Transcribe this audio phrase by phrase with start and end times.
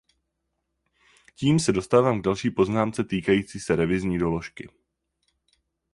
[1.35, 4.69] Tím se dostávám k další poznámce týkající se revizní doložky.